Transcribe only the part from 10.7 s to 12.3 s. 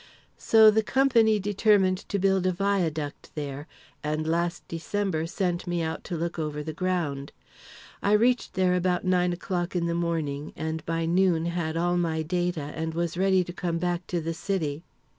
by noon had all my